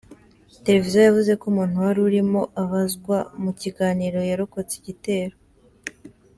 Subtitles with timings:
[0.65, 5.35] Televiziyo yavuze ko umuntu wari urimo abazwa mu kiganiro yarokotse igitero.